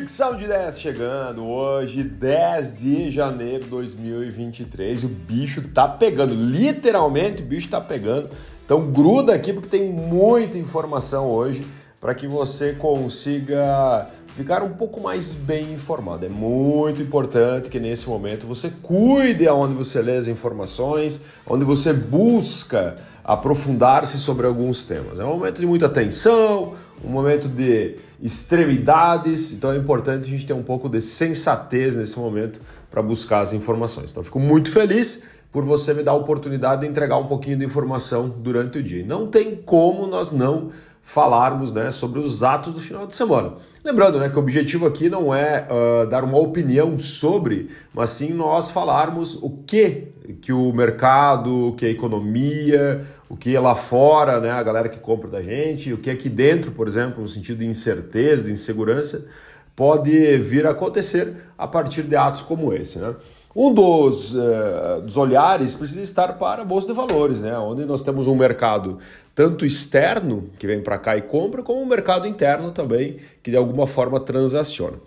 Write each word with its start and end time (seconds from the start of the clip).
Fricção 0.00 0.34
de 0.34 0.46
10 0.46 0.80
chegando 0.80 1.46
hoje, 1.46 2.02
10 2.02 2.78
de 2.78 3.10
janeiro 3.10 3.64
de 3.64 3.68
2023. 3.68 5.04
O 5.04 5.08
bicho 5.08 5.60
tá 5.74 5.86
pegando, 5.86 6.34
literalmente 6.34 7.42
o 7.42 7.44
bicho 7.44 7.68
tá 7.68 7.82
pegando. 7.82 8.30
Então 8.64 8.90
gruda 8.90 9.34
aqui 9.34 9.52
porque 9.52 9.68
tem 9.68 9.92
muita 9.92 10.56
informação 10.56 11.28
hoje 11.28 11.66
para 12.00 12.14
que 12.14 12.26
você 12.26 12.72
consiga 12.72 14.08
ficar 14.34 14.62
um 14.62 14.70
pouco 14.70 15.02
mais 15.02 15.34
bem 15.34 15.74
informado. 15.74 16.24
É 16.24 16.30
muito 16.30 17.02
importante 17.02 17.68
que 17.68 17.78
nesse 17.78 18.08
momento 18.08 18.46
você 18.46 18.72
cuide 18.82 19.46
aonde 19.46 19.74
você 19.74 20.00
lê 20.00 20.16
as 20.16 20.28
informações, 20.28 21.20
onde 21.46 21.62
você 21.62 21.92
busca 21.92 22.96
aprofundar-se 23.32 24.18
sobre 24.18 24.44
alguns 24.44 24.82
temas. 24.82 25.20
É 25.20 25.24
um 25.24 25.28
momento 25.28 25.60
de 25.60 25.66
muita 25.66 25.88
tensão, 25.88 26.74
um 27.04 27.08
momento 27.08 27.46
de 27.46 27.94
extremidades, 28.20 29.54
então 29.54 29.70
é 29.70 29.76
importante 29.76 30.26
a 30.26 30.28
gente 30.28 30.44
ter 30.44 30.52
um 30.52 30.64
pouco 30.64 30.88
de 30.88 31.00
sensatez 31.00 31.94
nesse 31.94 32.18
momento 32.18 32.60
para 32.90 33.00
buscar 33.00 33.40
as 33.40 33.52
informações. 33.52 34.10
Então, 34.10 34.24
fico 34.24 34.40
muito 34.40 34.68
feliz 34.68 35.22
por 35.52 35.64
você 35.64 35.94
me 35.94 36.02
dar 36.02 36.10
a 36.10 36.16
oportunidade 36.16 36.80
de 36.80 36.88
entregar 36.88 37.18
um 37.18 37.26
pouquinho 37.26 37.56
de 37.56 37.64
informação 37.64 38.28
durante 38.28 38.78
o 38.78 38.82
dia. 38.82 39.04
não 39.06 39.28
tem 39.28 39.54
como 39.54 40.08
nós 40.08 40.32
não 40.32 40.70
falarmos 41.04 41.70
né, 41.70 41.90
sobre 41.90 42.18
os 42.18 42.42
atos 42.42 42.72
do 42.72 42.80
final 42.80 43.06
de 43.06 43.14
semana. 43.14 43.54
Lembrando 43.84 44.18
né, 44.18 44.28
que 44.28 44.36
o 44.36 44.38
objetivo 44.40 44.86
aqui 44.86 45.08
não 45.08 45.32
é 45.32 45.66
uh, 45.70 46.06
dar 46.06 46.24
uma 46.24 46.38
opinião 46.38 46.96
sobre, 46.96 47.68
mas 47.94 48.10
sim 48.10 48.32
nós 48.32 48.70
falarmos 48.70 49.36
o 49.36 49.50
que 49.66 50.08
que 50.40 50.52
o 50.52 50.72
mercado, 50.72 51.74
que 51.76 51.86
a 51.86 51.88
economia, 51.88 53.04
o 53.28 53.36
que 53.36 53.56
lá 53.58 53.74
fora, 53.74 54.40
né, 54.40 54.50
a 54.50 54.62
galera 54.62 54.88
que 54.88 54.98
compra 54.98 55.28
da 55.28 55.42
gente, 55.42 55.92
o 55.92 55.98
que 55.98 56.10
aqui 56.10 56.28
dentro, 56.28 56.72
por 56.72 56.88
exemplo, 56.88 57.20
no 57.20 57.28
sentido 57.28 57.58
de 57.58 57.66
incerteza, 57.66 58.44
de 58.44 58.52
insegurança, 58.52 59.26
pode 59.74 60.36
vir 60.38 60.66
a 60.66 60.70
acontecer 60.70 61.34
a 61.56 61.66
partir 61.66 62.02
de 62.02 62.16
atos 62.16 62.42
como 62.42 62.74
esse. 62.74 62.98
Né? 62.98 63.14
Um 63.54 63.72
dos, 63.72 64.34
uh, 64.34 65.00
dos 65.02 65.16
olhares 65.16 65.74
precisa 65.74 66.02
estar 66.02 66.34
para 66.34 66.62
a 66.62 66.64
Bolsa 66.64 66.88
de 66.88 66.92
Valores, 66.92 67.40
né? 67.40 67.56
onde 67.56 67.84
nós 67.84 68.02
temos 68.02 68.26
um 68.26 68.34
mercado 68.34 68.98
tanto 69.34 69.64
externo, 69.64 70.50
que 70.58 70.66
vem 70.66 70.82
para 70.82 70.98
cá 70.98 71.16
e 71.16 71.22
compra, 71.22 71.62
como 71.62 71.80
um 71.80 71.86
mercado 71.86 72.26
interno 72.26 72.72
também, 72.72 73.16
que 73.42 73.50
de 73.50 73.56
alguma 73.56 73.86
forma 73.86 74.20
transaciona. 74.20 74.98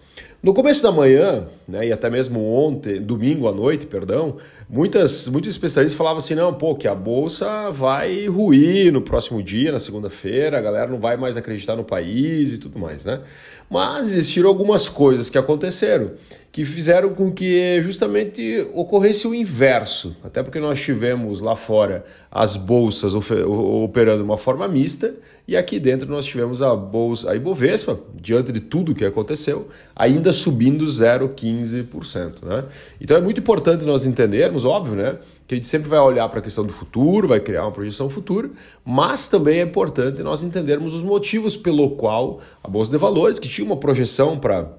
No 0.42 0.54
começo 0.54 0.84
da 0.84 0.92
manhã, 0.92 1.46
né, 1.66 1.88
e 1.88 1.94
até 1.94 2.10
mesmo 2.10 2.44
ontem, 2.44 3.00
domingo 3.00 3.48
à 3.48 3.52
noite, 3.54 3.86
perdão, 3.86 4.38
muitas, 4.70 5.28
muitos 5.28 5.50
especialistas 5.50 5.98
falavam 5.98 6.18
assim, 6.18 6.36
não, 6.36 6.54
pô, 6.54 6.76
que 6.76 6.88
a 6.88 6.96
bolsa 6.96 7.70
vai 7.70 8.28
ruir 8.28 8.92
no 8.92 9.02
próximo 9.02 9.42
dia, 9.42 9.72
na 9.72 9.80
segunda-feira, 9.80 10.58
a 10.58 10.62
galera 10.62 10.88
não 10.88 11.00
vai 11.00 11.18
mais 11.18 11.38
acreditar 11.38 11.76
no 11.76 11.84
país 11.84 12.54
e 12.54 12.58
tudo 12.58 12.80
mais, 12.80 13.06
né? 13.06 13.22
Mas 13.70 14.12
existiram 14.12 14.50
algumas 14.50 14.88
coisas 14.88 15.30
que 15.30 15.38
aconteceram 15.38 16.12
que 16.52 16.64
fizeram 16.66 17.16
com 17.16 17.32
que 17.32 17.82
justamente 17.82 18.68
ocorresse 18.76 19.28
o 19.28 19.34
inverso, 19.34 20.16
até 20.24 20.44
porque 20.44 20.60
nós 20.60 20.80
tivemos 20.80 21.42
lá 21.42 21.56
fora 21.56 22.06
as 22.30 22.56
bolsas 22.56 23.16
operando 23.16 24.20
de 24.20 24.24
uma 24.24 24.38
forma 24.38 24.68
mista 24.68 25.16
e 25.48 25.58
aqui 25.58 25.80
dentro 25.80 26.08
nós 26.08 26.26
tivemos 26.26 26.62
a 26.62 26.76
bolsa, 26.76 27.32
a 27.32 27.36
Ibovespa, 27.36 28.00
diante 28.14 28.52
de 28.52 28.60
tudo 28.60 28.94
que 28.94 29.04
aconteceu, 29.04 29.68
ainda 29.96 30.32
subindo 30.32 30.86
0,15%. 30.86 32.44
Né? 32.44 32.66
Então 33.02 33.18
é 33.18 33.22
muito 33.22 33.42
importante 33.42 33.84
nós 33.84 34.06
entendermos, 34.06 34.53
óbvio, 34.66 34.96
né, 34.96 35.18
que 35.48 35.54
a 35.54 35.58
gente 35.58 35.68
sempre 35.68 35.90
vai 35.90 36.00
olhar 36.00 36.30
para 36.30 36.40
a 36.40 36.42
questão 36.42 36.66
do 36.66 36.72
futuro, 36.72 37.28
vai 37.28 37.40
criar 37.40 37.64
uma 37.64 37.72
projeção 37.72 38.10
futura, 38.10 38.50
mas 38.86 39.28
também 39.28 39.60
é 39.60 39.64
importante 39.64 40.22
nós 40.22 40.44
entendermos 40.44 40.94
os 40.94 41.04
motivos 41.04 41.58
pelo 41.58 41.92
qual 41.92 42.40
a 42.64 42.68
Bolsa 42.68 42.92
de 42.92 42.98
Valores, 42.98 43.40
que 43.40 43.50
tinha 43.50 43.66
uma 43.66 43.78
projeção 43.78 44.38
para 44.38 44.70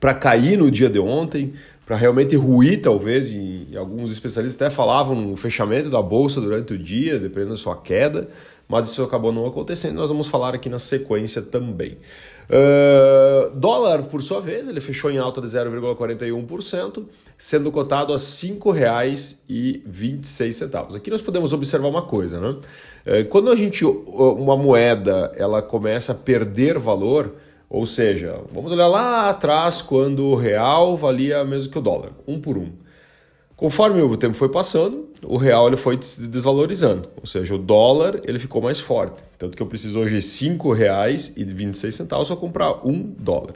para 0.00 0.12
cair 0.12 0.58
no 0.58 0.70
dia 0.70 0.90
de 0.90 0.98
ontem, 0.98 1.54
para 1.84 1.96
realmente 1.96 2.36
ruir, 2.36 2.80
talvez, 2.80 3.30
e, 3.30 3.68
alguns 3.76 4.10
especialistas 4.10 4.60
até 4.60 4.74
falavam 4.74 5.14
no 5.14 5.36
fechamento 5.36 5.90
da 5.90 6.00
bolsa 6.00 6.40
durante 6.40 6.72
o 6.72 6.78
dia, 6.78 7.18
dependendo 7.18 7.50
da 7.50 7.56
sua 7.56 7.76
queda, 7.76 8.28
mas 8.66 8.90
isso 8.90 9.02
acabou 9.02 9.30
não 9.32 9.46
acontecendo. 9.46 9.96
Nós 9.96 10.08
vamos 10.08 10.26
falar 10.26 10.54
aqui 10.54 10.70
na 10.70 10.78
sequência 10.78 11.42
também. 11.42 11.98
Uh, 12.44 13.50
dólar, 13.54 14.02
por 14.04 14.22
sua 14.22 14.40
vez, 14.40 14.68
ele 14.68 14.80
fechou 14.80 15.10
em 15.10 15.18
alta 15.18 15.40
de 15.40 15.46
0,41%, 15.46 17.04
sendo 17.36 17.72
cotado 17.72 18.12
a 18.12 18.16
R$ 18.16 18.22
5,26. 18.22 20.96
Aqui 20.96 21.10
nós 21.10 21.22
podemos 21.22 21.52
observar 21.52 21.88
uma 21.88 22.02
coisa, 22.02 22.40
né? 22.40 22.56
Uh, 23.06 23.26
quando 23.28 23.50
a 23.50 23.56
gente 23.56 23.84
uma 23.84 24.56
moeda 24.56 25.30
ela 25.36 25.60
começa 25.60 26.12
a 26.12 26.14
perder 26.14 26.78
valor, 26.78 27.34
ou 27.68 27.86
seja, 27.86 28.40
vamos 28.52 28.72
olhar 28.72 28.86
lá 28.86 29.28
atrás 29.28 29.82
quando 29.82 30.24
o 30.24 30.34
real 30.34 30.96
valia 30.96 31.44
mesmo 31.44 31.72
que 31.72 31.78
o 31.78 31.82
dólar, 31.82 32.12
um 32.26 32.40
por 32.40 32.56
um. 32.56 32.72
Conforme 33.56 34.02
o 34.02 34.16
tempo 34.16 34.34
foi 34.34 34.48
passando, 34.48 35.08
o 35.22 35.36
real 35.36 35.68
ele 35.68 35.76
foi 35.76 35.96
desvalorizando, 35.96 37.08
ou 37.16 37.26
seja, 37.26 37.54
o 37.54 37.58
dólar 37.58 38.20
ele 38.24 38.38
ficou 38.38 38.60
mais 38.60 38.80
forte. 38.80 39.22
Tanto 39.38 39.56
que 39.56 39.62
eu 39.62 39.66
preciso 39.66 39.98
hoje 40.00 40.14
R$ 40.14 40.20
5,26 40.20 42.06
para 42.08 42.36
comprar 42.36 42.86
um 42.86 43.00
dólar. 43.18 43.54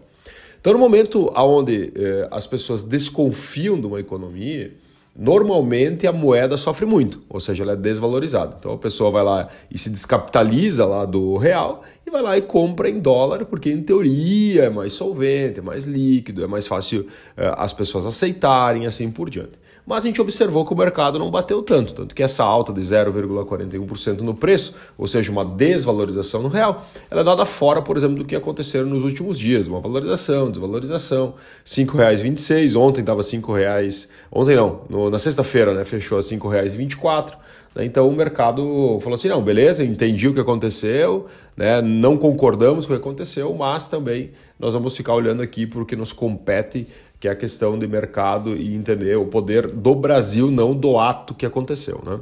Então, 0.60 0.72
no 0.72 0.78
momento 0.78 1.32
onde 1.36 1.92
eh, 1.94 2.28
as 2.30 2.46
pessoas 2.46 2.82
desconfiam 2.82 3.80
de 3.80 3.86
uma 3.86 4.00
economia, 4.00 4.72
normalmente 5.16 6.06
a 6.06 6.12
moeda 6.12 6.56
sofre 6.56 6.86
muito, 6.86 7.20
ou 7.28 7.40
seja, 7.40 7.64
ela 7.64 7.72
é 7.72 7.76
desvalorizada. 7.76 8.56
Então 8.58 8.72
a 8.72 8.78
pessoa 8.78 9.10
vai 9.10 9.24
lá 9.24 9.48
e 9.68 9.76
se 9.76 9.90
descapitaliza 9.90 10.86
lá 10.86 11.04
do 11.04 11.36
real 11.36 11.82
e 12.08 12.10
vai 12.10 12.22
lá 12.22 12.36
e 12.36 12.42
compra 12.42 12.88
em 12.88 12.98
dólar, 12.98 13.44
porque 13.44 13.70
em 13.70 13.82
teoria 13.82 14.64
é 14.64 14.70
mais 14.70 14.92
solvente, 14.94 15.60
é 15.60 15.62
mais 15.62 15.86
líquido, 15.86 16.42
é 16.42 16.46
mais 16.46 16.66
fácil 16.66 17.02
uh, 17.02 17.54
as 17.56 17.72
pessoas 17.72 18.04
aceitarem 18.04 18.86
assim 18.86 19.10
por 19.10 19.30
diante. 19.30 19.52
Mas 19.86 20.04
a 20.04 20.06
gente 20.06 20.20
observou 20.20 20.66
que 20.66 20.72
o 20.74 20.76
mercado 20.76 21.18
não 21.18 21.30
bateu 21.30 21.62
tanto, 21.62 21.94
tanto 21.94 22.14
que 22.14 22.22
essa 22.22 22.44
alta 22.44 22.74
de 22.74 22.80
0,41% 22.80 24.20
no 24.20 24.34
preço, 24.34 24.74
ou 24.98 25.06
seja, 25.06 25.32
uma 25.32 25.44
desvalorização 25.44 26.42
no 26.42 26.48
real, 26.48 26.86
ela 27.10 27.22
é 27.22 27.24
dada 27.24 27.46
fora, 27.46 27.80
por 27.80 27.96
exemplo, 27.96 28.16
do 28.16 28.24
que 28.26 28.36
aconteceu 28.36 28.84
nos 28.84 29.02
últimos 29.02 29.38
dias, 29.38 29.66
uma 29.66 29.80
valorização, 29.80 30.50
desvalorização, 30.50 31.28
R$ 31.28 31.34
5,26, 31.64 32.78
ontem 32.78 33.00
estava 33.00 33.22
R$ 33.22 33.26
5,00, 33.26 34.08
ontem 34.30 34.56
não, 34.56 34.82
no 34.90 35.08
na 35.08 35.18
sexta-feira, 35.18 35.72
né, 35.72 35.86
fechou 35.86 36.18
a 36.18 36.20
R$ 36.20 36.26
5,24. 36.26 37.34
Né, 37.74 37.84
então 37.84 38.08
o 38.08 38.12
mercado 38.12 38.98
falou 39.00 39.14
assim: 39.14 39.28
não, 39.28 39.42
beleza, 39.42 39.84
entendi 39.84 40.28
o 40.28 40.34
que 40.34 40.40
aconteceu, 40.40 41.26
né, 41.56 41.80
não 41.80 42.16
concordamos 42.16 42.86
com 42.86 42.92
o 42.92 42.96
que 42.96 43.02
aconteceu, 43.02 43.54
mas 43.54 43.88
também 43.88 44.30
nós 44.58 44.74
vamos 44.74 44.96
ficar 44.96 45.14
olhando 45.14 45.42
aqui 45.42 45.66
para 45.66 45.80
o 45.80 45.86
que 45.86 45.96
nos 45.96 46.12
compete, 46.12 46.86
que 47.20 47.28
é 47.28 47.30
a 47.30 47.36
questão 47.36 47.78
de 47.78 47.86
mercado 47.86 48.56
e 48.56 48.74
entender 48.74 49.16
o 49.16 49.26
poder 49.26 49.70
do 49.70 49.94
Brasil, 49.94 50.50
não 50.50 50.74
do 50.74 50.98
ato 50.98 51.34
que 51.34 51.46
aconteceu. 51.46 52.00
Né? 52.04 52.18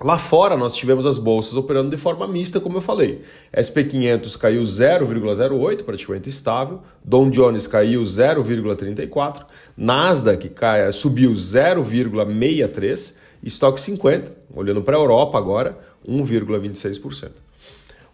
Lá 0.00 0.18
fora 0.18 0.56
nós 0.56 0.74
tivemos 0.74 1.06
as 1.06 1.18
bolsas 1.18 1.54
operando 1.56 1.90
de 1.90 1.96
forma 1.96 2.26
mista, 2.26 2.58
como 2.58 2.78
eu 2.78 2.82
falei. 2.82 3.22
SP500 3.56 4.36
caiu 4.36 4.62
0,08, 4.62 5.84
praticamente 5.84 6.28
estável. 6.28 6.80
Dow 7.02 7.30
Jones 7.30 7.68
caiu 7.68 8.02
0,34. 8.02 9.44
Nasdaq 9.76 10.48
cai, 10.48 10.90
subiu 10.90 11.32
0,63. 11.32 13.16
Estoque 13.44 13.80
50, 13.80 14.32
olhando 14.54 14.80
para 14.80 14.96
a 14.96 15.00
Europa 15.00 15.36
agora, 15.36 15.76
1,26%. 16.08 17.32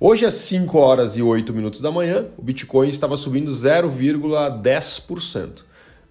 Hoje 0.01 0.27
às 0.27 0.35
5 0.35 0.77
horas 0.79 1.17
e 1.17 1.23
8 1.23 1.53
minutos 1.53 1.81
da 1.81 1.93
manhã, 1.93 2.27
o 2.37 2.43
Bitcoin 2.43 2.89
estava 2.89 3.17
subindo 3.17 3.53
0,10%, 3.53 5.63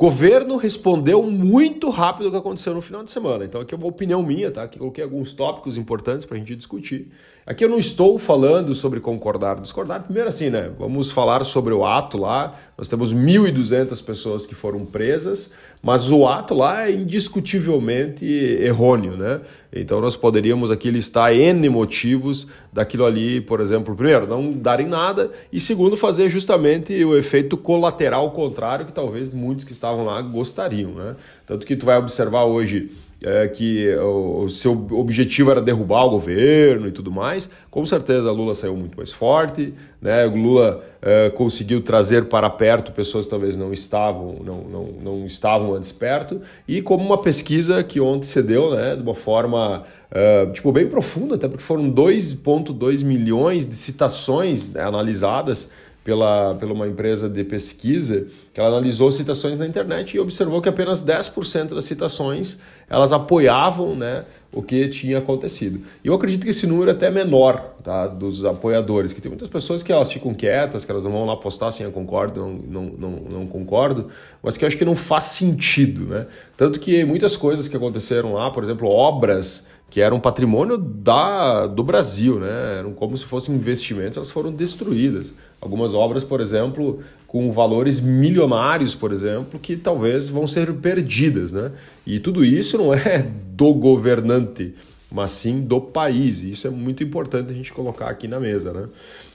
Governo 0.00 0.56
respondeu 0.56 1.22
muito 1.24 1.90
rápido 1.90 2.28
o 2.28 2.30
que 2.30 2.36
aconteceu 2.38 2.72
no 2.72 2.80
final 2.80 3.04
de 3.04 3.10
semana. 3.10 3.44
Então, 3.44 3.60
aqui 3.60 3.74
é 3.74 3.76
uma 3.76 3.86
opinião 3.86 4.22
minha, 4.22 4.50
tá? 4.50 4.62
Aqui 4.62 4.78
coloquei 4.78 5.04
alguns 5.04 5.34
tópicos 5.34 5.76
importantes 5.76 6.24
para 6.24 6.36
a 6.36 6.38
gente 6.38 6.56
discutir. 6.56 7.08
Aqui 7.44 7.62
eu 7.62 7.68
não 7.68 7.78
estou 7.78 8.18
falando 8.18 8.74
sobre 8.74 8.98
concordar 8.98 9.56
ou 9.56 9.60
discordar. 9.60 10.02
Primeiro, 10.02 10.30
assim, 10.30 10.48
né? 10.48 10.70
Vamos 10.78 11.10
falar 11.10 11.44
sobre 11.44 11.74
o 11.74 11.84
ato 11.84 12.16
lá. 12.16 12.58
Nós 12.78 12.88
temos 12.88 13.12
1.200 13.12 14.02
pessoas 14.02 14.46
que 14.46 14.54
foram 14.54 14.86
presas, 14.86 15.52
mas 15.82 16.10
o 16.10 16.26
ato 16.26 16.54
lá 16.54 16.88
é 16.88 16.92
indiscutivelmente 16.92 18.24
errôneo, 18.24 19.18
né? 19.18 19.42
Então, 19.70 20.00
nós 20.00 20.16
poderíamos 20.16 20.70
aqui 20.70 20.90
listar 20.90 21.34
N 21.34 21.68
motivos 21.68 22.46
daquilo 22.72 23.04
ali, 23.04 23.40
por 23.40 23.60
exemplo, 23.60 23.94
primeiro, 23.94 24.26
não 24.26 24.52
darem 24.52 24.86
nada, 24.86 25.30
e 25.52 25.60
segundo, 25.60 25.96
fazer 25.96 26.30
justamente 26.30 27.04
o 27.04 27.16
efeito 27.16 27.56
colateral 27.56 28.30
contrário 28.30 28.86
que 28.86 28.92
talvez 28.92 29.34
muitos 29.34 29.64
que 29.64 29.72
estavam 29.72 30.04
lá 30.04 30.20
gostariam, 30.22 30.92
né? 30.92 31.16
Tanto 31.46 31.66
que 31.66 31.74
tu 31.76 31.86
vai 31.86 31.98
observar 31.98 32.44
hoje 32.44 32.90
é, 33.22 33.46
que 33.48 33.94
o, 33.96 34.44
o, 34.44 34.50
seu 34.50 34.72
objetivo 34.92 35.50
era 35.50 35.60
derrubar 35.60 36.04
o 36.04 36.10
governo 36.10 36.88
e 36.88 36.92
tudo 36.92 37.10
mais. 37.10 37.50
Com 37.70 37.84
certeza 37.84 38.30
Lula 38.32 38.54
saiu 38.54 38.76
muito 38.76 38.96
mais 38.96 39.12
forte, 39.12 39.74
né? 40.00 40.26
O 40.26 40.34
Lula 40.34 40.82
é, 41.02 41.30
conseguiu 41.30 41.82
trazer 41.82 42.26
para 42.26 42.48
perto 42.48 42.92
pessoas 42.92 43.26
que 43.26 43.30
talvez 43.30 43.56
não 43.56 43.72
estavam, 43.72 44.36
não, 44.44 44.62
não, 44.62 44.84
não 45.02 45.26
estavam 45.26 45.74
antes 45.74 45.92
perto. 45.92 46.40
E 46.66 46.80
como 46.80 47.04
uma 47.04 47.18
pesquisa 47.18 47.82
que 47.82 48.00
ontem 48.00 48.26
se 48.26 48.42
deu, 48.42 48.74
né, 48.74 48.96
de 48.96 49.02
uma 49.02 49.14
forma 49.14 49.84
é, 50.10 50.46
tipo, 50.46 50.72
bem 50.72 50.88
profunda, 50.88 51.34
até 51.34 51.46
porque 51.46 51.62
foram 51.62 51.90
2,2 51.90 53.04
milhões 53.04 53.66
de 53.66 53.76
citações 53.76 54.72
né, 54.72 54.82
analisadas 54.82 55.70
pela, 56.10 56.56
pela 56.56 56.72
uma 56.72 56.88
empresa 56.88 57.28
de 57.28 57.44
pesquisa 57.44 58.26
que 58.52 58.58
ela 58.58 58.70
analisou 58.70 59.12
citações 59.12 59.56
na 59.56 59.64
internet 59.64 60.16
e 60.16 60.18
observou 60.18 60.60
que 60.60 60.68
apenas 60.68 61.00
10% 61.00 61.72
das 61.72 61.84
citações 61.84 62.58
elas 62.88 63.12
apoiavam 63.12 63.94
né, 63.94 64.24
o 64.52 64.60
que 64.60 64.88
tinha 64.88 65.18
acontecido. 65.18 65.82
E 66.02 66.08
eu 66.08 66.14
acredito 66.14 66.42
que 66.42 66.50
esse 66.50 66.66
número 66.66 66.90
é 66.90 66.94
até 66.94 67.12
menor 67.12 67.76
tá, 67.84 68.08
dos 68.08 68.44
apoiadores, 68.44 69.12
que 69.12 69.20
tem 69.20 69.30
muitas 69.30 69.48
pessoas 69.48 69.84
que 69.84 69.92
elas 69.92 70.10
ficam 70.10 70.34
quietas, 70.34 70.84
que 70.84 70.90
elas 70.90 71.04
não 71.04 71.12
vão 71.12 71.24
lá 71.24 71.36
postar 71.36 71.68
assim, 71.68 71.84
eu 71.84 71.92
concordo, 71.92 72.40
não, 72.40 72.50
não, 72.54 72.82
não, 72.82 73.10
não 73.10 73.46
concordo, 73.46 74.08
mas 74.42 74.56
que 74.56 74.64
eu 74.64 74.66
acho 74.66 74.76
que 74.76 74.84
não 74.84 74.96
faz 74.96 75.24
sentido. 75.24 76.06
Né? 76.06 76.26
Tanto 76.56 76.80
que 76.80 77.04
muitas 77.04 77.36
coisas 77.36 77.68
que 77.68 77.76
aconteceram 77.76 78.32
lá, 78.32 78.50
por 78.50 78.64
exemplo, 78.64 78.88
obras 78.88 79.68
que 79.90 80.00
eram 80.00 80.20
patrimônio 80.20 80.78
da, 80.78 81.66
do 81.66 81.82
Brasil, 81.82 82.38
né? 82.38 82.78
eram 82.78 82.92
como 82.92 83.16
se 83.16 83.24
fossem 83.24 83.52
investimentos, 83.56 84.16
elas 84.16 84.30
foram 84.30 84.52
destruídas. 84.52 85.34
Algumas 85.60 85.94
obras, 85.94 86.22
por 86.22 86.40
exemplo, 86.40 87.00
com 87.26 87.52
valores 87.52 88.00
milionários, 88.00 88.94
por 88.94 89.12
exemplo, 89.12 89.58
que 89.58 89.76
talvez 89.76 90.28
vão 90.28 90.46
ser 90.46 90.72
perdidas. 90.74 91.52
Né? 91.52 91.72
E 92.06 92.20
tudo 92.20 92.44
isso 92.44 92.78
não 92.78 92.94
é 92.94 93.26
do 93.52 93.74
governante, 93.74 94.74
mas 95.10 95.32
sim 95.32 95.60
do 95.60 95.80
país. 95.80 96.40
E 96.42 96.52
isso 96.52 96.68
é 96.68 96.70
muito 96.70 97.02
importante 97.02 97.50
a 97.50 97.54
gente 97.54 97.72
colocar 97.72 98.08
aqui 98.08 98.28
na 98.28 98.38
mesa. 98.38 98.72
Né? 98.72 98.88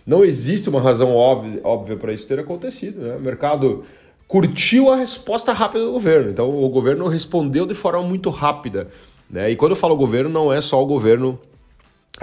Não 0.07 0.23
existe 0.23 0.69
uma 0.69 0.79
razão 0.79 1.13
óbvia, 1.13 1.59
óbvia 1.65 1.97
para 1.97 2.13
isso 2.13 2.27
ter 2.29 2.39
acontecido. 2.39 3.01
Né? 3.01 3.17
O 3.17 3.21
mercado 3.21 3.83
curtiu 4.25 4.89
a 4.89 4.95
resposta 4.95 5.51
rápida 5.51 5.83
do 5.83 5.91
governo. 5.91 6.31
Então, 6.31 6.49
o 6.49 6.69
governo 6.69 7.09
respondeu 7.09 7.65
de 7.65 7.75
forma 7.75 8.01
muito 8.01 8.29
rápida 8.29 8.87
né? 9.29 9.51
E 9.51 9.55
quando 9.55 9.71
eu 9.71 9.75
falo 9.75 9.95
governo, 9.95 10.29
não 10.29 10.51
é 10.51 10.61
só 10.61 10.81
o 10.81 10.85
governo 10.85 11.39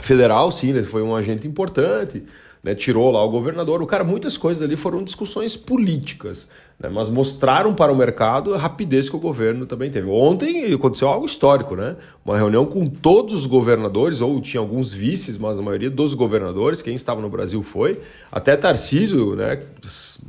federal, 0.00 0.50
sim, 0.50 0.70
ele 0.70 0.84
foi 0.84 1.02
um 1.02 1.14
agente 1.14 1.46
importante, 1.46 2.24
né? 2.62 2.74
tirou 2.74 3.10
lá 3.10 3.22
o 3.22 3.28
governador. 3.28 3.82
O 3.82 3.86
cara, 3.86 4.04
muitas 4.04 4.36
coisas 4.36 4.62
ali 4.62 4.76
foram 4.76 5.02
discussões 5.02 5.56
políticas, 5.56 6.50
né? 6.78 6.88
mas 6.88 7.10
mostraram 7.10 7.74
para 7.74 7.92
o 7.92 7.96
mercado 7.96 8.54
a 8.54 8.58
rapidez 8.58 9.10
que 9.10 9.16
o 9.16 9.18
governo 9.18 9.66
também 9.66 9.90
teve. 9.90 10.08
Ontem 10.08 10.72
aconteceu 10.72 11.08
algo 11.08 11.26
histórico, 11.26 11.76
né? 11.76 11.96
Uma 12.24 12.36
reunião 12.38 12.64
com 12.64 12.86
todos 12.86 13.34
os 13.34 13.46
governadores, 13.46 14.20
ou 14.20 14.40
tinha 14.40 14.60
alguns 14.60 14.92
vices, 14.92 15.36
mas 15.36 15.58
a 15.58 15.62
maioria 15.62 15.90
dos 15.90 16.14
governadores, 16.14 16.80
quem 16.80 16.94
estava 16.94 17.20
no 17.20 17.28
Brasil 17.28 17.62
foi, 17.62 18.00
até 18.30 18.56
Tarcísio, 18.56 19.34
né? 19.34 19.62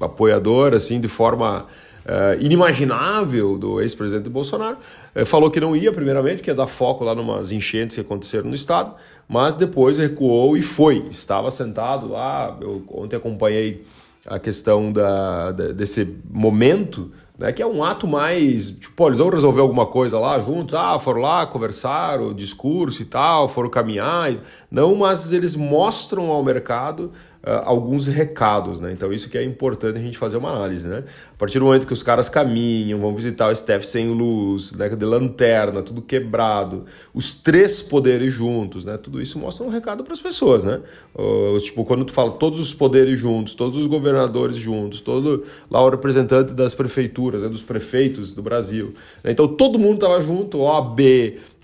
apoiador, 0.02 0.74
assim, 0.74 1.00
de 1.00 1.08
forma 1.08 1.68
uh, 2.06 2.40
inimaginável 2.40 3.58
do 3.58 3.82
ex-presidente 3.82 4.30
Bolsonaro. 4.30 4.78
Uh, 5.16 5.26
falou 5.26 5.50
que 5.50 5.60
não 5.60 5.76
ia, 5.76 5.92
primeiramente, 5.92 6.42
que 6.42 6.50
ia 6.50 6.56
dar 6.56 6.68
foco 6.68 7.04
lá 7.04 7.14
numas 7.14 7.52
enchentes 7.52 7.96
que 7.96 8.02
aconteceram 8.02 8.50
no 8.50 8.56
estado, 8.56 8.94
mas 9.28 9.56
depois 9.56 9.98
recuou 9.98 10.58
e 10.58 10.62
foi. 10.62 11.08
Estava 11.10 11.50
sentado 11.52 12.08
lá, 12.08 12.58
eu 12.62 12.84
ontem 12.90 13.16
acompanhei 13.16 13.86
a 14.26 14.40
questão 14.40 14.92
da, 14.92 15.52
da 15.52 15.72
desse 15.72 16.08
momento 16.30 17.12
né, 17.38 17.52
que 17.52 17.62
é 17.62 17.66
um 17.66 17.84
ato 17.84 18.08
mais, 18.08 18.72
tipo, 18.72 19.08
eles 19.08 19.18
vão 19.18 19.30
resolver 19.30 19.62
alguma 19.62 19.86
coisa 19.86 20.20
lá 20.20 20.38
juntos, 20.40 20.76
ah, 20.76 21.00
foram 21.00 21.22
lá, 21.22 21.46
conversaram, 21.46 22.34
discurso 22.34 23.02
e 23.02 23.06
tal, 23.06 23.50
foram 23.50 23.70
caminhar, 23.70 24.36
não, 24.70 24.96
mas 24.96 25.34
eles 25.34 25.56
mostram 25.56 26.30
ao 26.30 26.44
mercado 26.44 27.12
alguns 27.46 28.08
recados, 28.08 28.80
né? 28.80 28.94
Então 28.94 29.12
isso 29.12 29.30
que 29.30 29.38
é 29.38 29.44
importante 29.44 29.98
a 29.98 30.02
gente 30.02 30.18
fazer 30.18 30.38
uma 30.38 30.50
análise, 30.50 30.88
né? 30.88 31.04
A 31.34 31.38
partir 31.38 31.60
do 31.60 31.66
momento 31.66 31.86
que 31.86 31.92
os 31.92 32.02
caras 32.02 32.30
caminham, 32.30 33.00
vão 33.00 33.14
visitar 33.14 33.50
o 33.50 33.56
STF 33.56 33.86
sem 33.86 34.08
luz, 34.08 34.72
né, 34.72 34.88
de 34.88 35.06
lanterna, 35.06 35.82
tudo 35.84 36.02
quebrado, 36.02 36.86
os 37.14 37.34
três 37.34 37.82
poderes 37.82 38.34
juntos, 38.34 38.86
né? 38.86 38.98
Tudo 38.98 39.22
isso 39.22 39.38
mostra 39.38 39.66
um 39.66 39.70
recado 39.70 40.06
para 40.06 40.14
as 40.14 40.22
pessoas, 40.22 40.64
né? 40.64 40.80
Uh, 41.14 41.60
tipo, 41.60 41.84
quando 41.84 42.06
tu 42.06 42.14
fala 42.14 42.32
todos 42.32 42.62
os 42.62 42.74
poderes 42.74 43.20
juntos, 43.20 43.54
todos 43.56 43.78
os 43.78 43.88
governadores 43.88 44.56
juntos, 44.56 45.02
todo 45.02 45.44
lá 45.70 45.82
o 45.82 45.90
representante 45.90 46.54
das 46.54 46.74
prefeituras, 46.74 47.44
né, 47.44 47.50
dos 47.50 47.64
prefeitos 47.64 48.32
do 48.32 48.42
Brasil. 48.42 48.94
Né? 49.22 49.32
Então 49.32 49.50
todo 49.50 49.78
mundo 49.78 49.96
estava 49.96 50.22
junto, 50.22 50.60
OAB, 50.60 51.00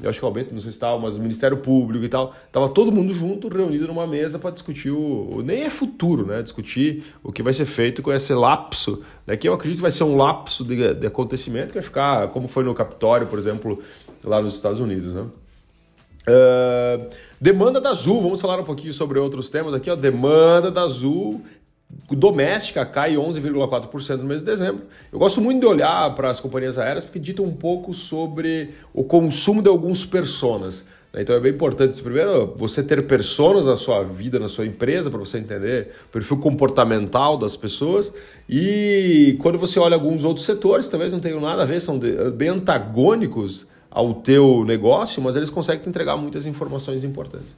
eu 0.01 0.09
acho 0.09 0.19
que 0.19 0.25
o 0.25 0.27
Alberto, 0.27 0.53
não 0.53 0.61
sei 0.61 0.71
se 0.71 0.77
estava, 0.77 0.97
mas 0.97 1.17
o 1.17 1.21
Ministério 1.21 1.57
Público 1.57 2.05
e 2.05 2.09
tal, 2.09 2.33
tava 2.51 2.69
todo 2.69 2.91
mundo 2.91 3.13
junto, 3.13 3.49
reunido 3.49 3.87
numa 3.87 4.07
mesa 4.07 4.39
para 4.39 4.51
discutir 4.51 4.91
o, 4.91 5.41
nem 5.43 5.63
é 5.63 5.69
futuro, 5.69 6.25
né? 6.25 6.41
Discutir 6.41 7.03
o 7.23 7.31
que 7.31 7.43
vai 7.43 7.51
ser 7.51 7.65
feito 7.65 8.01
com 8.01 8.11
esse 8.11 8.33
lapso, 8.33 9.03
né? 9.27 9.35
que 9.35 9.47
eu 9.47 9.53
acredito 9.53 9.81
vai 9.81 9.91
ser 9.91 10.05
um 10.05 10.15
lapso 10.15 10.63
de, 10.63 10.93
de 10.93 11.07
acontecimento 11.07 11.67
que 11.67 11.75
vai 11.75 11.83
ficar, 11.83 12.29
como 12.29 12.47
foi 12.47 12.63
no 12.63 12.73
Capitólio, 12.73 13.27
por 13.27 13.37
exemplo, 13.37 13.81
lá 14.23 14.41
nos 14.41 14.55
Estados 14.55 14.79
Unidos, 14.79 15.13
né? 15.13 15.25
Uh, 16.29 17.09
demanda 17.41 17.81
da 17.81 17.89
Azul, 17.89 18.21
vamos 18.21 18.39
falar 18.39 18.59
um 18.59 18.63
pouquinho 18.63 18.93
sobre 18.93 19.17
outros 19.17 19.49
temas 19.49 19.73
aqui, 19.73 19.89
ó. 19.89 19.95
Demanda 19.95 20.69
da 20.69 20.83
Azul 20.83 21.41
doméstica 22.11 22.85
cai 22.85 23.15
11,4% 23.15 24.17
no 24.17 24.25
mês 24.25 24.41
de 24.41 24.45
dezembro. 24.45 24.83
Eu 25.11 25.19
gosto 25.19 25.41
muito 25.41 25.59
de 25.59 25.65
olhar 25.65 26.13
para 26.15 26.29
as 26.29 26.39
companhias 26.39 26.77
aéreas 26.77 27.03
porque 27.03 27.19
ditam 27.19 27.45
um 27.45 27.53
pouco 27.53 27.93
sobre 27.93 28.71
o 28.93 29.03
consumo 29.03 29.61
de 29.61 29.69
alguns 29.69 30.05
personas. 30.05 30.87
Né? 31.13 31.21
Então 31.23 31.35
é 31.35 31.39
bem 31.39 31.51
importante, 31.51 32.01
primeiro, 32.01 32.53
você 32.55 32.83
ter 32.83 33.05
personas 33.07 33.65
na 33.65 33.75
sua 33.75 34.03
vida, 34.03 34.39
na 34.39 34.47
sua 34.47 34.65
empresa, 34.65 35.09
para 35.09 35.19
você 35.19 35.39
entender 35.39 35.91
o 36.05 36.11
perfil 36.11 36.37
comportamental 36.37 37.37
das 37.37 37.57
pessoas. 37.57 38.13
E 38.47 39.35
quando 39.41 39.57
você 39.57 39.79
olha 39.79 39.95
alguns 39.95 40.23
outros 40.23 40.45
setores, 40.45 40.87
talvez 40.87 41.11
não 41.11 41.19
tenham 41.19 41.39
nada 41.39 41.63
a 41.63 41.65
ver, 41.65 41.81
são 41.81 41.99
bem 42.35 42.49
antagônicos 42.49 43.67
ao 43.89 44.13
teu 44.15 44.63
negócio, 44.65 45.21
mas 45.21 45.35
eles 45.35 45.49
conseguem 45.49 45.81
te 45.81 45.89
entregar 45.89 46.15
muitas 46.15 46.45
informações 46.45 47.03
importantes. 47.03 47.57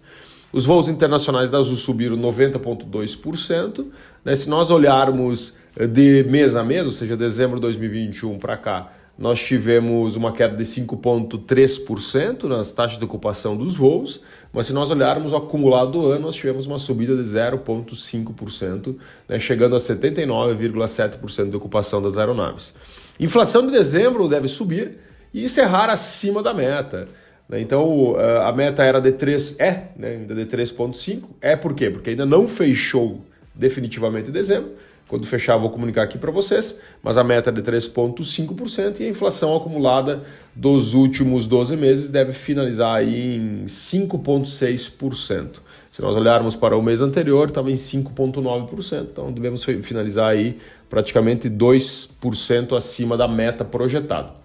Os 0.54 0.66
voos 0.66 0.90
internacionais 0.90 1.50
da 1.50 1.58
Azul 1.58 1.76
subiram 1.76 2.18
90,2%. 2.18 3.86
Né? 4.24 4.36
Se 4.36 4.50
nós 4.50 4.70
olharmos 4.70 5.56
eh, 5.76 5.88
de 5.88 6.26
mês 6.30 6.56
a 6.56 6.64
mês, 6.64 6.86
ou 6.86 6.92
seja, 6.92 7.16
dezembro 7.16 7.56
de 7.56 7.62
2021 7.62 8.38
para 8.38 8.58
cá, 8.58 8.92
nós 9.18 9.40
tivemos 9.40 10.16
uma 10.16 10.32
queda 10.32 10.56
de 10.56 10.64
5,3% 10.64 12.44
nas 12.46 12.74
taxas 12.74 12.98
de 12.98 13.06
ocupação 13.06 13.56
dos 13.56 13.76
voos, 13.76 14.22
mas 14.52 14.66
se 14.66 14.74
nós 14.74 14.90
olharmos 14.90 15.32
o 15.32 15.36
acumulado 15.36 15.92
do 15.92 16.12
ano, 16.12 16.26
nós 16.26 16.36
tivemos 16.36 16.66
uma 16.66 16.80
subida 16.80 17.16
de 17.16 17.22
0,5%, 17.22 18.96
né, 19.30 19.38
chegando 19.38 19.76
a 19.76 19.80
79,7% 19.80 21.50
de 21.50 21.56
ocupação 21.56 22.02
das 22.02 22.18
aeronaves. 22.18 22.76
Inflação 23.20 23.66
de 23.66 23.72
dezembro 23.72 24.28
deve 24.28 24.48
subir 24.48 24.98
e 25.34 25.44
encerrar 25.44 25.90
acima 25.90 26.42
da 26.42 26.54
meta. 26.54 27.08
Né? 27.52 27.60
Então 27.60 28.16
a 28.44 28.52
meta 28.54 28.82
era 28.84 29.02
de 29.02 29.12
3, 29.12 29.60
é 29.60 29.90
né, 29.98 30.12
ainda 30.12 30.34
de 30.34 30.46
3,5. 30.46 31.24
É 31.42 31.58
por 31.58 31.76
quê? 31.76 31.90
Porque 31.90 32.12
ainda 32.12 32.26
não 32.26 32.48
fechou 32.48 33.22
definitivamente 33.54 34.30
em 34.30 34.32
dezembro. 34.32 34.72
Quando 35.10 35.28
fechar, 35.28 35.58
vou 35.58 35.70
comunicar 35.70 36.04
aqui 36.04 36.18
para 36.18 36.32
vocês, 36.32 36.80
mas 37.04 37.18
a 37.18 37.24
meta 37.26 37.50
é 37.50 37.54
de 37.54 37.62
3,5% 37.62 39.02
e 39.02 39.04
a 39.04 39.10
inflação 39.10 39.54
acumulada 39.54 40.24
dos 40.56 40.94
últimos 40.94 41.46
12 41.46 41.76
meses 41.76 42.08
deve 42.08 42.32
finalizar 42.32 42.96
aí 42.96 43.36
em 43.36 43.66
5,6%. 43.66 45.60
Se 45.92 46.02
nós 46.02 46.16
olharmos 46.16 46.56
para 46.56 46.78
o 46.78 46.82
mês 46.82 47.02
anterior, 47.02 47.50
estava 47.50 47.70
em 47.70 47.74
5,9%, 47.74 49.08
então 49.12 49.30
devemos 49.34 49.66
finalizar 49.66 50.30
aí 50.30 50.58
praticamente 50.90 51.50
2% 51.50 52.78
acima 52.78 53.18
da 53.18 53.28
meta 53.28 53.66
projetada. 53.66 54.41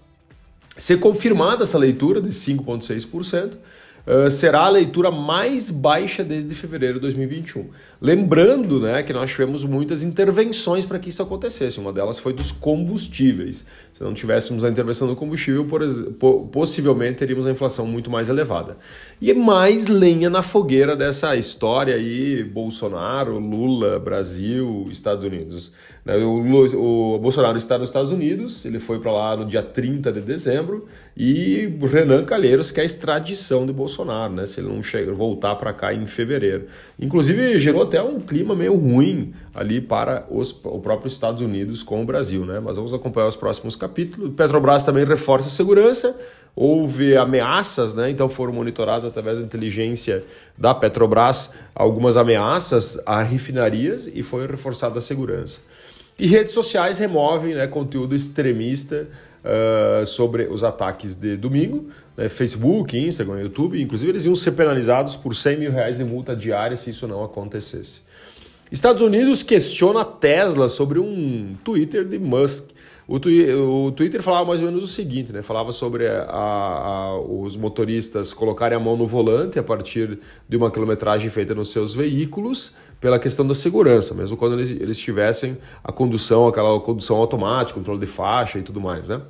Se 0.77 0.97
confirmada 0.99 1.63
essa 1.63 1.79
leitura 1.79 2.21
de 2.21 2.29
5,6%, 2.29 3.55
uh, 4.07 4.31
será 4.31 4.61
a 4.67 4.69
leitura 4.69 5.11
mais 5.11 5.71
baixa 5.71 6.23
desde 6.23 6.55
fevereiro 6.55 6.95
de 6.95 7.01
2021. 7.01 7.71
Lembrando 7.99 8.79
né, 8.81 9.03
que 9.03 9.13
nós 9.13 9.31
tivemos 9.31 9.65
muitas 9.65 10.03
intervenções 10.03 10.85
para 10.85 10.99
que 10.99 11.09
isso 11.09 11.23
acontecesse. 11.23 11.81
Uma 11.81 11.95
delas 11.95 12.19
foi 12.19 12.35
dos 12.35 12.53
combustíveis. 12.53 13.67
Se 13.93 14.03
não 14.03 14.13
tivéssemos 14.13 14.65
a 14.65 14.69
intervenção 14.69 15.09
do 15.09 15.17
combustível, 15.17 15.65
por, 15.65 15.81
possivelmente 16.53 17.15
teríamos 17.15 17.47
a 17.47 17.51
inflação 17.51 17.87
muito 17.87 18.11
mais 18.11 18.29
elevada. 18.29 18.77
E 19.19 19.31
é 19.31 19.35
mais 19.35 19.87
lenha 19.87 20.29
na 20.29 20.43
fogueira 20.43 20.95
dessa 20.95 21.35
história 21.35 21.95
aí, 21.95 22.45
Bolsonaro, 22.45 23.39
Lula, 23.39 23.99
Brasil, 23.99 24.87
Estados 24.91 25.25
Unidos. 25.25 25.73
Né, 26.07 26.17
o, 26.19 27.19
Bolsonaro 27.19 27.59
está 27.59 27.77
nos 27.77 27.89
Estados 27.89 28.13
Unidos, 28.13 28.65
ele 28.65 28.79
foi 28.79 29.01
para 29.01 29.11
lá 29.11 29.37
no 29.37 29.45
dia 29.45 29.61
30 29.61 30.13
de 30.13 30.21
dezembro, 30.21 30.87
e 31.17 31.69
Renan 31.83 32.25
Calheiros 32.25 32.71
quer 32.71 32.83
a 32.83 32.85
extradição 32.85 33.67
de 33.67 33.73
Bolsonaro, 33.73 34.33
né, 34.33 34.47
se 34.47 34.61
ele 34.61 34.69
não 34.69 34.81
chegar, 34.85 35.13
voltar 35.13 35.57
para 35.57 35.73
cá 35.73 35.93
em 35.93 36.07
fevereiro. 36.07 36.67
Inclusive, 36.97 37.59
gerou 37.59 37.83
até 37.83 38.01
um 38.01 38.21
clima 38.21 38.55
meio 38.55 38.77
ruim 38.77 39.35
ali 39.53 39.81
para 39.81 40.25
os, 40.31 40.53
o 40.63 40.79
próprio 40.79 41.09
Estados 41.09 41.43
Unidos 41.43 41.83
com 41.83 42.01
o 42.01 42.05
Brasil, 42.05 42.47
né? 42.47 42.61
mas 42.61 42.77
vamos 42.77 42.95
acompanhar 42.95 43.27
os 43.27 43.37
próximos 43.37 43.75
capítulos. 43.75 44.33
Petrobras 44.35 44.85
também 44.85 45.05
reforça 45.05 45.49
a 45.49 45.51
segurança, 45.51 46.17
houve 46.55 47.17
ameaças, 47.17 47.95
né? 47.95 48.11
então 48.11 48.29
foram 48.29 48.53
monitoradas 48.53 49.05
através 49.05 49.39
da 49.39 49.45
inteligência 49.45 50.23
da 50.57 50.73
Petrobras 50.73 51.53
algumas 51.75 52.17
ameaças 52.17 53.01
a 53.05 53.23
refinarias 53.23 54.07
e 54.07 54.23
foi 54.23 54.47
reforçada 54.47 54.99
a 54.99 55.03
segurança. 55.03 55.63
E 56.19 56.27
redes 56.27 56.53
sociais 56.53 56.99
removem 56.99 57.55
né, 57.55 57.67
conteúdo 57.67 58.15
extremista 58.15 59.07
uh, 59.45 60.07
sobre 60.07 60.45
os 60.45 60.65
ataques 60.65 61.15
de 61.15 61.37
domingo. 61.37 61.89
Né, 62.17 62.29
Facebook, 62.29 62.97
Instagram, 62.97 63.43
YouTube, 63.43 63.81
inclusive 63.81 64.13
eles 64.13 64.25
iam 64.25 64.35
ser 64.35 64.53
penalizados 64.53 65.15
por 65.15 65.37
100 65.37 65.59
mil 65.59 65.73
reais 65.73 65.99
de 65.99 66.05
multa 66.05 66.35
diária 66.35 66.77
se 66.77 66.91
isso 66.91 67.07
não 67.07 67.23
acontecesse. 67.23 68.03
Estados 68.73 69.03
Unidos 69.03 69.43
questiona 69.43 70.01
a 70.01 70.05
Tesla 70.05 70.69
sobre 70.69 70.99
um 70.99 71.55
Twitter 71.63 72.05
de 72.05 72.19
Musk. 72.19 72.71
O, 73.09 73.21
twi 73.21 73.55
o, 73.55 73.93
Twitter 73.93 74.21
falava 74.21 74.47
mais 74.47 74.61
ou 74.61 74.67
menos 74.67 74.83
o 74.83 74.87
seguinte, 74.87 75.33
né? 75.33 75.41
Falava 75.41 75.71
sobre 75.71 76.09
a, 76.09 76.25
a, 76.29 77.21
os 77.21 77.57
motoristas 77.57 78.33
colocarem 78.33 78.77
a 78.77 78.81
mão 78.81 78.97
no 78.97 79.07
volante 79.07 79.61
a 79.61 79.63
partir 79.63 80.19
de 80.49 80.57
uma 80.57 80.73
quilometragem 80.73 81.31
feita 81.31 81.55
nos 81.55 81.71
seus 81.71 81.95
veículos 81.95 82.77
pela 83.01 83.19
questão 83.19 83.47
da 83.47 83.55
segurança, 83.55 84.13
mesmo 84.13 84.37
quando 84.37 84.55
eles, 84.55 84.71
eles 84.71 84.99
tivessem 84.99 85.57
a 85.85 85.93
condução, 85.93 86.49
aquela 86.49 86.81
condução 86.81 87.19
automática, 87.19 87.79
controle 87.79 88.01
de 88.01 88.07
faixa 88.07 88.59
e 88.59 88.63
tudo 88.63 88.81
mais, 88.81 89.07
né? 89.07 89.21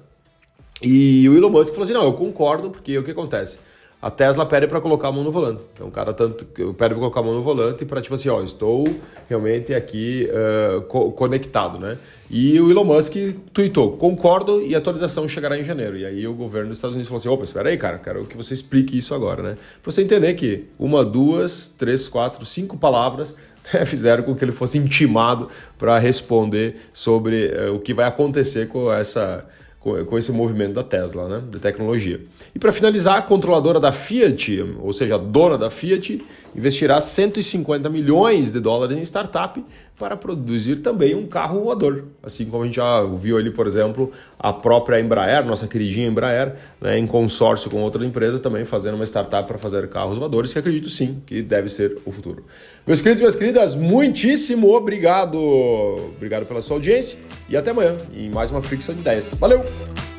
E 0.81 1.29
o 1.29 1.35
Elon 1.35 1.51
Musk 1.51 1.73
falou 1.73 1.85
assim, 1.85 1.93
não, 1.93 2.05
eu 2.05 2.15
concordo, 2.15 2.71
porque 2.71 2.97
o 2.97 3.05
que 3.05 3.11
acontece? 3.11 3.59
A 4.01 4.11
Tesla 4.11 4.45
pede 4.45 4.67
para 4.67 4.81
colocar 4.81 5.09
a 5.09 5.13
mão 5.13 5.25
no 5.25 5.33
volante. 5.33 5.63
Então 5.73 5.89
o 5.89 5.91
cara 5.91 6.13
tanto 6.13 6.45
pede 6.45 6.75
para 6.75 6.95
colocar 6.95 7.21
a 7.21 7.23
mão 7.23 7.35
no 7.35 7.43
volante 7.43 7.85
para 7.85 8.01
tipo 8.01 8.15
assim, 8.15 8.29
ó, 8.29 8.43
estou 8.43 8.87
realmente 9.29 9.75
aqui 9.75 10.29
uh, 10.31 10.83
co 10.83 11.13
conectado, 11.13 11.79
né? 11.79 11.97
E 12.31 12.61
o 12.61 12.71
Elon 12.71 12.85
Musk 12.85 13.15
tweetou, 13.53 13.97
concordo 13.97 14.61
e 14.61 14.75
a 14.75 14.79
atualização 14.79 15.27
chegará 15.29 15.59
em 15.59 15.65
janeiro. 15.65 15.97
E 15.97 16.05
aí 16.05 16.27
o 16.27 16.35
governo 16.35 16.69
dos 16.69 16.79
Estados 16.79 16.95
Unidos 16.95 17.09
falou 17.09 17.19
assim, 17.19 17.29
opa, 17.29 17.45
espera 17.45 17.69
aí, 17.71 17.79
cara, 17.79 17.99
quero 17.99 18.27
que 18.27 18.37
você 18.37 18.53
explique 18.53 18.99
isso 18.99 19.15
agora, 19.15 19.43
né? 19.43 19.59
Para 19.83 19.91
você 19.91 20.03
entender 20.03 20.35
que 20.35 20.67
uma, 20.79 21.05
duas, 21.05 21.69
três, 21.69 22.07
quatro, 22.07 22.45
cinco 22.45 22.77
palavras 22.77 23.35
né, 23.73 23.87
fizeram 23.87 24.23
com 24.25 24.35
que 24.35 24.45
ele 24.45 24.53
fosse 24.53 24.77
intimado 24.77 25.49
para 25.79 25.99
responder 25.99 26.77
sobre 26.93 27.47
uh, 27.47 27.75
o 27.75 27.81
que 27.81 27.95
vai 27.95 28.07
acontecer 28.07 28.69
com 28.69 28.93
essa 28.93 29.47
com 30.05 30.19
esse 30.19 30.33
movimento 30.33 30.75
da 30.75 30.83
Tesla, 30.83 31.29
né, 31.29 31.43
de 31.51 31.59
tecnologia. 31.59 32.21
E 32.55 32.59
para 32.59 32.73
finalizar, 32.73 33.19
a 33.19 33.23
controladora 33.23 33.79
da 33.79 33.93
Fiat, 33.93 34.65
ou 34.81 34.93
seja, 34.93 35.15
a 35.15 35.19
dona 35.19 35.57
da 35.57 35.71
Fiat, 35.71 36.25
investirá 36.55 37.01
150 37.01 37.89
milhões 37.89 38.51
de 38.51 38.61
dólares 38.61 38.97
em 38.99 39.03
startup 39.03 39.63
para 39.99 40.17
produzir 40.17 40.77
também 40.77 41.15
um 41.15 41.27
carro 41.27 41.65
voador. 41.65 42.05
Assim 42.23 42.45
como 42.47 42.63
a 42.63 42.67
gente 42.67 42.77
já 42.77 43.03
viu 43.03 43.39
ali, 43.39 43.51
por 43.51 43.67
exemplo, 43.67 44.13
a 44.39 44.53
própria 44.53 45.01
Embraer, 45.01 45.45
nossa 45.45 45.67
queridinha 45.67 46.07
Embraer, 46.07 46.55
né, 46.81 46.99
em 46.99 47.07
consórcio 47.07 47.71
com 47.71 47.83
outras 47.83 48.07
empresas, 48.07 48.41
também 48.41 48.65
fazendo 48.65 48.95
uma 48.95 49.05
startup 49.05 49.49
para 49.49 49.59
fazer 49.59 49.89
carros 49.89 50.19
voadores, 50.19 50.53
que 50.53 50.59
acredito 50.59 50.89
sim 50.91 51.23
que 51.27 51.41
deve 51.41 51.69
ser 51.69 51.99
o 52.05 52.13
futuro. 52.13 52.45
Meus 52.87 53.01
queridos 53.01 53.21
e 53.21 53.25
minhas 53.25 53.37
queridas, 53.37 53.75
muitíssimo 53.75 54.75
obrigado. 54.75 55.39
Obrigado 56.17 56.47
pela 56.47 56.61
sua 56.61 56.77
audiência 56.77 57.19
e 57.49 57.57
até 57.57 57.71
amanhã 57.71 57.97
em 58.15 58.31
mais 58.31 58.51
uma 58.51 58.61
Fricção 58.61 58.95
de 58.95 59.01
Ideias. 59.01 59.35
Valeu! 59.39 60.16